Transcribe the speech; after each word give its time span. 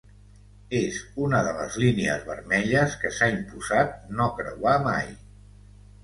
És 0.77 0.95
una 1.25 1.41
de 1.47 1.49
les 1.57 1.75
línies 1.83 2.23
vermelles 2.29 2.95
que 3.03 3.11
s'ha 3.17 3.27
imposat 3.33 3.93
no 4.21 4.29
creuar 4.39 4.73
mai. 4.87 5.13